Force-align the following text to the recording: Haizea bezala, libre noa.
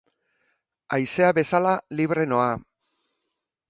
Haizea 0.97 1.29
bezala, 1.41 1.77
libre 2.01 2.29
noa. 2.35 2.53